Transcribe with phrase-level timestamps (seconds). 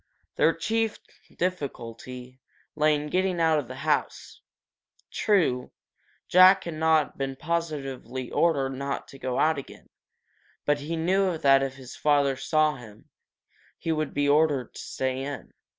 [0.35, 0.97] Their chief
[1.37, 2.39] difficulty
[2.75, 4.41] lay in getting out of the house.
[5.11, 5.71] True,
[6.27, 9.89] Jack had not been positively ordered not to go out again,
[10.65, 13.11] but he knew that if his father saw him,
[13.77, 15.53] he would be ordered to stay in.